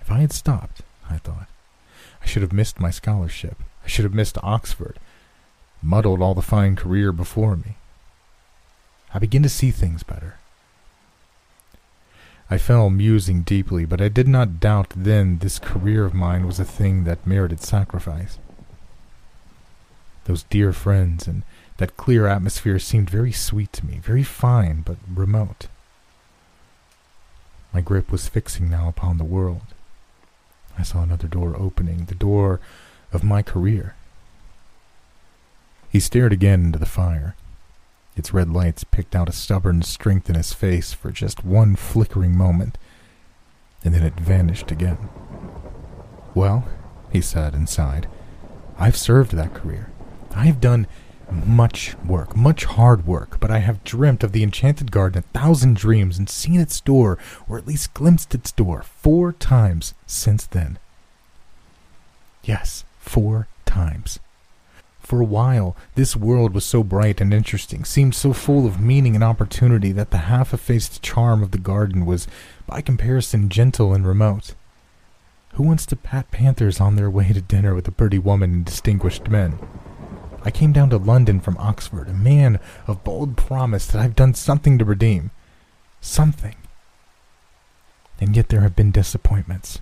[0.00, 1.48] If I had stopped, I thought,
[2.22, 3.62] I should have missed my scholarship.
[3.84, 4.98] I should have missed Oxford,
[5.82, 7.76] muddled all the fine career before me.
[9.12, 10.38] I begin to see things better.
[12.50, 16.60] I fell musing deeply, but I did not doubt then this career of mine was
[16.60, 18.38] a thing that merited sacrifice.
[20.24, 21.42] Those dear friends and
[21.76, 25.66] that clear atmosphere seemed very sweet to me, very fine but remote.
[27.72, 29.62] My grip was fixing now upon the world.
[30.78, 32.60] I saw another door opening, the door
[33.12, 33.94] of my career.
[35.90, 37.36] He stared again into the fire.
[38.16, 42.36] Its red lights picked out a stubborn strength in his face for just one flickering
[42.36, 42.78] moment,
[43.84, 45.08] and then it vanished again.
[46.34, 46.64] Well,
[47.10, 48.08] he said and sighed,
[48.78, 49.90] I've served that career.
[50.34, 50.86] I have done
[51.30, 55.76] much work, much hard work, but I have dreamt of the enchanted garden a thousand
[55.76, 57.18] dreams and seen its door,
[57.48, 60.78] or at least glimpsed its door, four times since then.
[62.42, 64.18] Yes, four times.
[65.00, 69.14] For a while, this world was so bright and interesting, seemed so full of meaning
[69.14, 72.26] and opportunity that the half effaced charm of the garden was,
[72.66, 74.54] by comparison, gentle and remote.
[75.54, 78.64] Who wants to pat panthers on their way to dinner with a pretty woman and
[78.64, 79.58] distinguished men?
[80.44, 84.34] I came down to London from Oxford, a man of bold promise that I've done
[84.34, 85.30] something to redeem.
[86.02, 86.56] Something.
[88.20, 89.80] And yet there have been disappointments.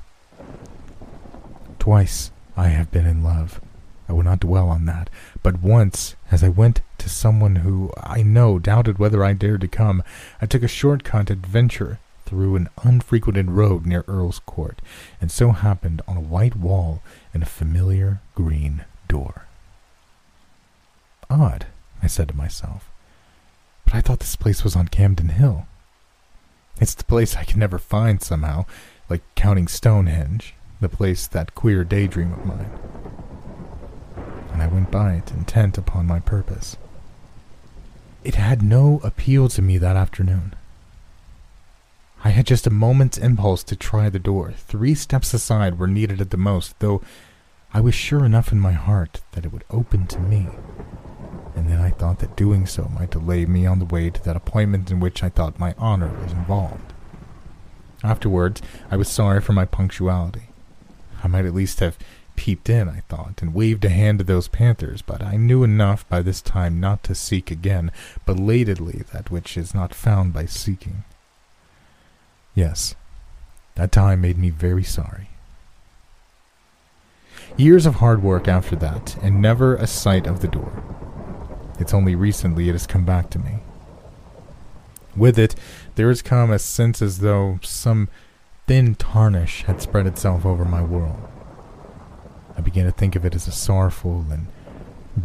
[1.81, 3.61] Twice I have been in love.
[4.09, 5.11] I will not dwell on that.
[5.43, 9.69] But once, as I went to someone who I know doubted whether I dared to
[9.69, 10.05] come,
[10.41, 14.81] I took a short-cut adventure through an unfrequented road near Earl's Court,
[15.21, 17.03] and so happened on a white wall
[17.35, 19.47] and a familiar green door.
[21.33, 21.67] Odd,
[22.03, 22.91] I said to myself.
[23.85, 25.67] But I thought this place was on Campden Hill.
[26.81, 28.67] It's the place I can never find somehow,
[29.09, 32.71] like counting Stonehenge, the place that queer daydream of mine
[34.53, 36.77] and I went by it, intent upon my purpose.
[38.23, 40.55] It had no appeal to me that afternoon.
[42.25, 44.53] I had just a moment's impulse to try the door.
[44.53, 47.03] Three steps aside were needed at the most, though
[47.75, 50.49] I was sure enough in my heart that it would open to me.
[51.57, 54.37] And then I thought that doing so might delay me on the way to that
[54.37, 56.93] appointment in which I thought my honor was involved.
[58.05, 60.49] Afterwards, I was sorry for my punctuality.
[61.25, 61.99] I might at least have
[62.37, 66.07] peeped in, I thought, and waved a hand to those panthers, but I knew enough
[66.09, 67.91] by this time not to seek again,
[68.27, 71.05] belatedly, that which is not found by seeking.
[72.55, 72.95] Yes,
[73.77, 75.29] that time made me very sorry.
[77.57, 80.83] Years of hard work after that, and never a sight of the door.
[81.79, 83.59] It's only recently it has come back to me.
[85.15, 85.55] With it,
[85.95, 88.09] there has come a sense as though some
[88.67, 91.21] thin tarnish had spread itself over my world.
[92.57, 94.47] I began to think of it as a sorrowful and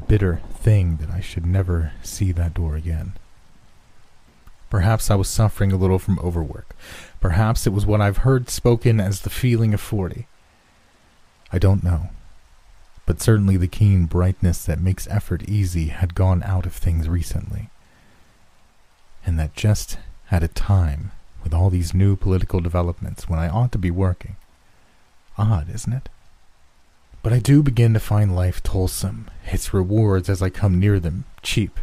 [0.08, 3.14] bitter thing that I should never see that door again.
[4.70, 6.76] Perhaps I was suffering a little from overwork.
[7.22, 10.28] Perhaps it was what I've heard spoken as the feeling of forty.
[11.54, 12.10] I don't know.
[13.08, 17.70] But certainly the keen brightness that makes effort easy had gone out of things recently.
[19.26, 19.98] And that just
[20.30, 21.12] at a time
[21.44, 24.36] with all these new political developments when I ought to be working.
[25.38, 26.10] Odd, isn't it?
[27.24, 31.24] But I do begin to find life toilsome, its rewards as I come near them
[31.42, 31.80] cheap.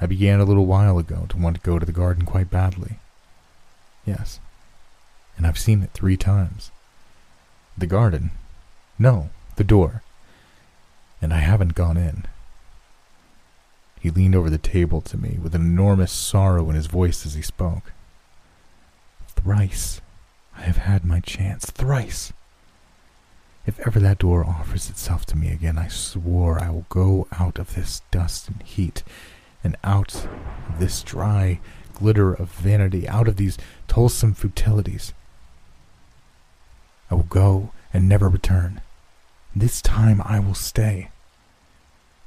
[0.00, 2.98] I began a little while ago to want to go to the garden quite badly.
[4.06, 4.38] Yes,
[5.36, 6.70] and I've seen it three times.
[7.76, 8.30] The garden,
[8.98, 10.02] No, the door.
[11.20, 12.24] And I haven't gone in.
[14.00, 17.34] He leaned over the table to me with an enormous sorrow in his voice as
[17.34, 17.92] he spoke.
[19.28, 20.00] Thrice
[20.56, 21.66] I have had my chance.
[21.66, 22.32] Thrice.
[23.66, 27.58] If ever that door offers itself to me again, I swore I will go out
[27.58, 29.02] of this dust and heat,
[29.62, 30.14] and out
[30.68, 31.60] of this dry
[31.94, 35.12] glitter of vanity, out of these toilsome futilities.
[37.10, 38.80] I will go and never return.
[39.54, 41.10] This time I will stay.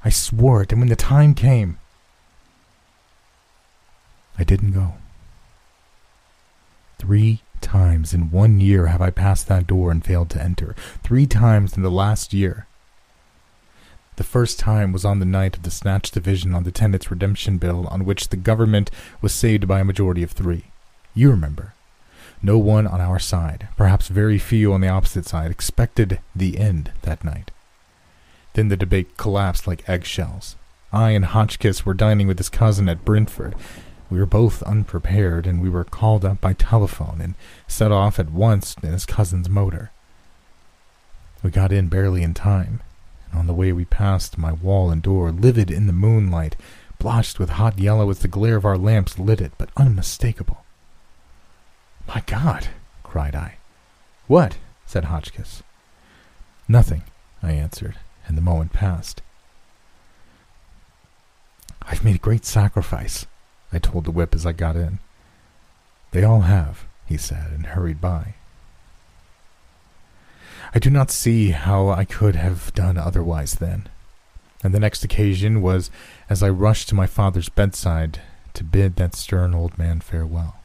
[0.04, 1.78] I swore it, and when the time came,
[4.38, 4.94] I didn't go.
[6.98, 10.74] Three times in one year have I passed that door and failed to enter.
[11.02, 12.66] Three times in the last year.
[14.16, 17.58] The first time was on the night of the Snatch Division on the Tenants' Redemption
[17.58, 20.66] Bill, on which the government was saved by a majority of three.
[21.14, 21.74] You remember.
[22.42, 26.90] No one on our side, perhaps very few on the opposite side, expected the end
[27.02, 27.52] that night.
[28.54, 30.56] Then the debate collapsed like eggshells.
[30.92, 33.54] I and Hotchkiss were dining with his cousin at Brentford.
[34.10, 37.34] We were both unprepared, and we were called up by telephone and
[37.68, 39.92] set off at once in his cousin's motor.
[41.42, 42.82] We got in barely in time,
[43.30, 46.56] and on the way we passed my wall and door, livid in the moonlight,
[46.98, 50.61] blotched with hot yellow as the glare of our lamps lit it, but unmistakable.
[52.06, 52.68] My God!
[53.02, 53.56] cried I.
[54.26, 54.58] What?
[54.86, 55.62] said Hotchkiss.
[56.68, 57.02] Nothing,
[57.42, 57.96] I answered,
[58.26, 59.22] and the moment passed.
[61.82, 63.26] I've made a great sacrifice,
[63.72, 64.98] I told the whip as I got in.
[66.12, 68.34] They all have, he said, and hurried by.
[70.74, 73.88] I do not see how I could have done otherwise then.
[74.62, 75.90] And the next occasion was
[76.30, 78.20] as I rushed to my father's bedside
[78.54, 80.61] to bid that stern old man farewell.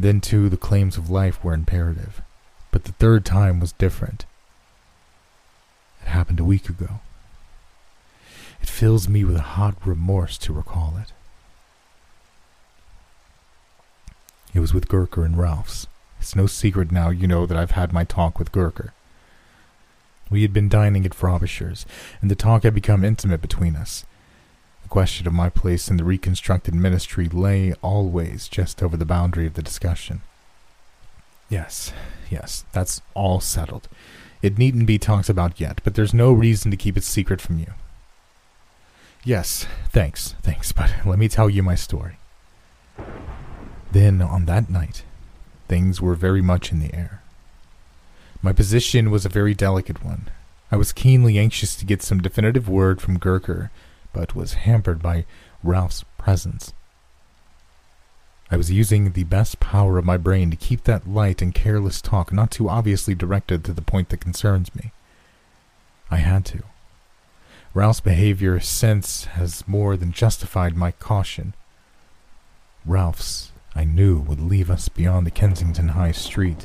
[0.00, 2.22] Then, too, the claims of life were imperative.
[2.70, 4.26] But the third time was different.
[6.02, 7.00] It happened a week ago.
[8.62, 11.12] It fills me with a hot remorse to recall it.
[14.54, 15.88] It was with Gurker and Ralphs.
[16.20, 18.90] It's no secret now, you know, that I've had my talk with Gurker.
[20.30, 21.86] We had been dining at Frobisher's,
[22.20, 24.04] and the talk had become intimate between us.
[24.88, 29.44] The question of my place in the reconstructed ministry lay always just over the boundary
[29.46, 30.22] of the discussion.
[31.50, 31.92] Yes,
[32.30, 33.86] yes, that's all settled.
[34.40, 37.58] It needn't be talked about yet, but there's no reason to keep it secret from
[37.58, 37.74] you.
[39.24, 42.16] Yes, thanks, thanks, but let me tell you my story.
[43.92, 45.02] Then, on that night,
[45.68, 47.22] things were very much in the air.
[48.40, 50.30] My position was a very delicate one.
[50.72, 53.68] I was keenly anxious to get some definitive word from Gurker,
[54.12, 55.24] but was hampered by
[55.62, 56.72] Ralph's presence.
[58.50, 62.00] I was using the best power of my brain to keep that light and careless
[62.00, 64.92] talk not too obviously directed to the point that concerns me.
[66.10, 66.62] I had to.
[67.74, 71.54] Ralph's behavior since has more than justified my caution.
[72.86, 76.64] Ralphs, I knew, would leave us beyond the Kensington High Street,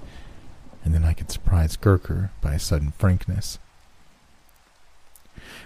[0.85, 3.59] and then I could surprise Gurker by a sudden frankness.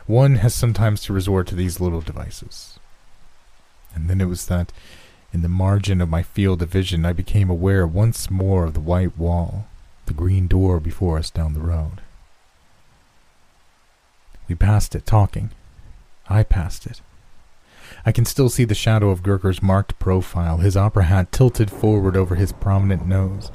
[0.07, 2.79] One has sometimes to resort to these little devices.
[3.93, 4.71] And then it was that
[5.33, 8.79] in the margin of my field of vision, I became aware once more of the
[8.79, 9.67] white wall,
[10.05, 12.01] the green door before us down the road.
[14.47, 15.49] We passed it, talking.
[16.29, 17.01] I passed it.
[18.05, 22.15] I can still see the shadow of Gurker's marked profile, his opera hat tilted forward
[22.15, 23.51] over his prominent nose,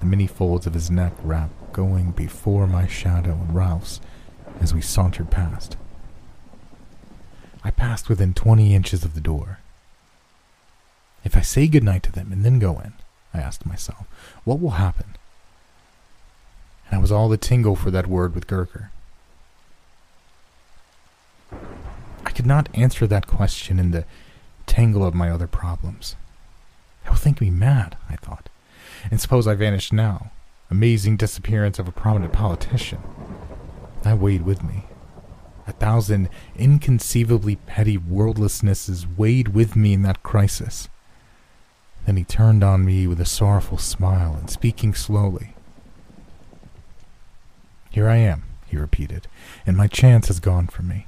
[0.00, 4.00] the many folds of his neck wrap going before my shadow and Ralph's
[4.60, 5.76] as we sauntered past.
[7.64, 9.58] I passed within twenty inches of the door.
[11.24, 12.92] If I say good night to them and then go in,
[13.34, 14.06] I asked myself,
[14.44, 15.16] what will happen?
[16.86, 18.88] And I was all a tingle for that word with Gurker.
[22.24, 24.04] I could not answer that question in the
[24.66, 26.16] tangle of my other problems.
[27.04, 28.48] They will think me mad, I thought.
[29.10, 30.30] And suppose I vanished now?
[30.70, 33.00] Amazing disappearance of a prominent politician.
[34.02, 34.86] That weighed with me.
[35.66, 40.88] A thousand inconceivably petty worldlessnesses weighed with me in that crisis.
[42.06, 45.54] Then he turned on me with a sorrowful smile and speaking slowly.
[47.90, 49.26] Here I am, he repeated,
[49.66, 51.06] and my chance has gone from me.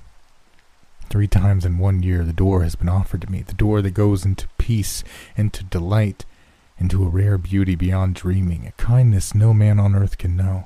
[1.09, 3.93] Three times in one year the door has been offered to me, the door that
[3.93, 5.03] goes into peace,
[5.37, 6.25] into delight,
[6.79, 10.65] into a rare beauty beyond dreaming, a kindness no man on earth can know.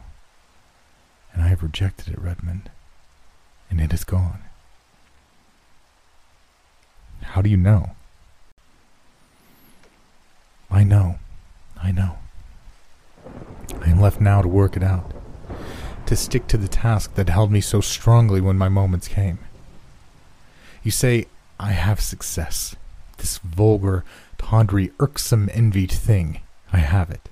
[1.37, 2.71] And I have rejected it, Redmond,
[3.69, 4.41] and it is gone.
[7.21, 7.91] How do you know?
[10.71, 11.19] I know.
[11.77, 12.17] I know.
[13.83, 15.13] I am left now to work it out.
[16.07, 19.39] to stick to the task that held me so strongly when my moments came.
[20.83, 21.27] You say,
[21.59, 22.77] I have success.
[23.19, 24.05] This vulgar,
[24.39, 26.41] tawdry, irksome, envied thing.
[26.73, 27.29] I have it.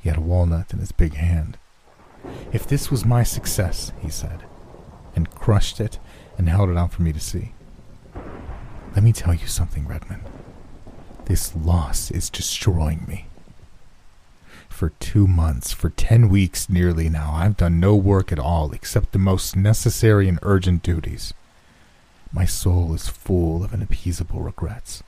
[0.00, 1.58] He had a walnut in his big hand.
[2.52, 4.44] If this was my success, he said,
[5.14, 5.98] and crushed it
[6.38, 7.52] and held it out for me to see.
[8.94, 10.22] Let me tell you something, Redmond.
[11.26, 13.26] This loss is destroying me.
[14.68, 19.12] For two months, for ten weeks nearly now, I've done no work at all except
[19.12, 21.34] the most necessary and urgent duties.
[22.32, 25.02] My soul is full of unappeasable regrets.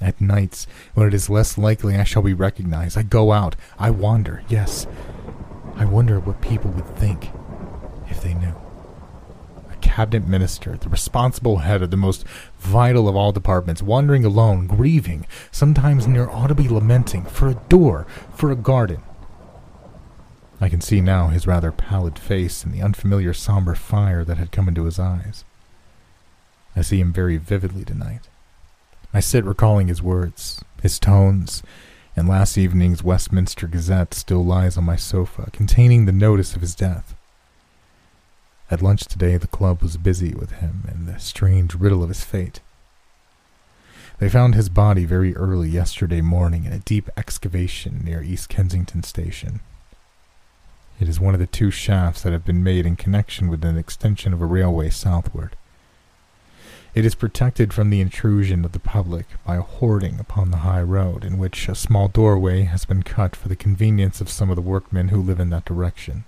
[0.00, 3.90] At nights, when it is less likely I shall be recognized, I go out, I
[3.90, 4.86] wander, yes.
[5.76, 7.30] I wonder what people would think
[8.08, 8.54] if they knew.
[9.70, 12.26] A cabinet minister, the responsible head of the most
[12.58, 18.50] vital of all departments, wandering alone, grieving, sometimes near audibly lamenting, for a door, for
[18.50, 19.02] a garden.
[20.60, 24.52] I can see now his rather pallid face and the unfamiliar somber fire that had
[24.52, 25.44] come into his eyes.
[26.74, 28.22] I see him very vividly tonight.
[29.12, 31.62] I sit recalling his words, his tones,
[32.16, 36.74] and last evening's Westminster Gazette still lies on my sofa, containing the notice of his
[36.74, 37.14] death.
[38.70, 42.24] At lunch today, the club was busy with him and the strange riddle of his
[42.24, 42.60] fate.
[44.18, 49.02] They found his body very early yesterday morning in a deep excavation near East Kensington
[49.02, 49.60] Station.
[50.98, 53.76] It is one of the two shafts that have been made in connection with an
[53.76, 55.54] extension of a railway southward.
[56.96, 60.80] It is protected from the intrusion of the public by a hoarding upon the high
[60.80, 64.56] road, in which a small doorway has been cut for the convenience of some of
[64.56, 66.24] the workmen who live in that direction.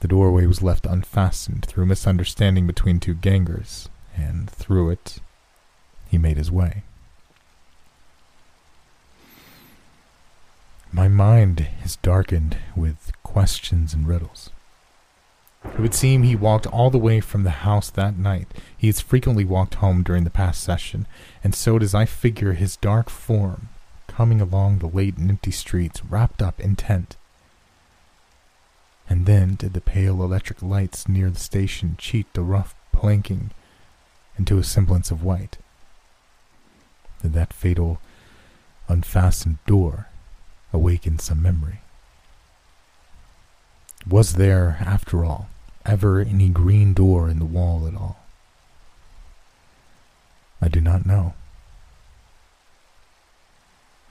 [0.00, 5.18] The doorway was left unfastened through misunderstanding between two gangers, and through it
[6.08, 6.82] he made his way.
[10.90, 14.48] My mind is darkened with questions and riddles.
[15.64, 18.48] It would seem he walked all the way from the house that night.
[18.76, 21.06] He has frequently walked home during the past session,
[21.42, 23.70] and so does I figure his dark form
[24.06, 27.16] coming along the late and empty streets, wrapped up, intent.
[29.08, 33.50] And then did the pale electric lights near the station cheat the rough planking
[34.38, 35.58] into a semblance of white?
[37.22, 38.00] Did that fatal,
[38.88, 40.08] unfastened door
[40.72, 41.80] awaken some memory?
[44.06, 45.48] Was there, after all,
[45.84, 48.18] ever any green door in the wall at all?
[50.60, 51.34] I do not know.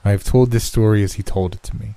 [0.04, 1.94] I have told this story as he told it to me.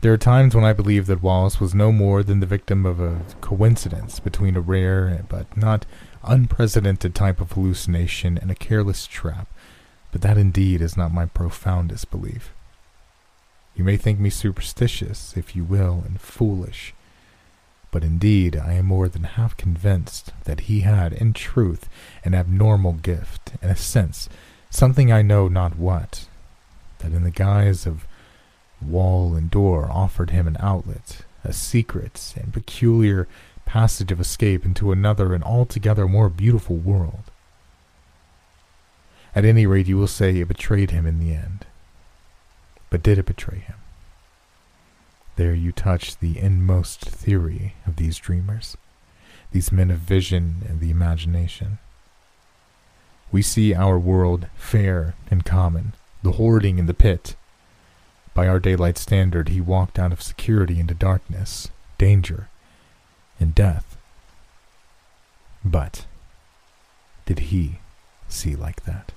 [0.00, 3.00] There are times when I believe that Wallace was no more than the victim of
[3.00, 5.84] a coincidence between a rare but not
[6.22, 9.48] unprecedented type of hallucination and a careless trap,
[10.12, 12.52] but that indeed is not my profoundest belief.
[13.74, 16.94] You may think me superstitious, if you will, and foolish,
[17.96, 21.88] but indeed I am more than half convinced that he had, in truth,
[22.26, 24.28] an abnormal gift, in a sense,
[24.68, 26.28] something I know not what,
[26.98, 28.06] that in the guise of
[28.82, 33.28] wall and door offered him an outlet, a secret and peculiar
[33.64, 37.30] passage of escape into another and altogether more beautiful world.
[39.34, 41.64] At any rate, you will say it betrayed him in the end.
[42.90, 43.76] But did it betray him?
[45.36, 48.76] There you touch the inmost theory of these dreamers,
[49.52, 51.78] these men of vision and the imagination.
[53.30, 57.36] We see our world fair and common, the hoarding in the pit.
[58.32, 61.68] By our daylight standard, he walked out of security into darkness,
[61.98, 62.48] danger,
[63.38, 63.96] and death.
[65.64, 66.06] But
[67.26, 67.80] did he
[68.28, 69.12] see like that?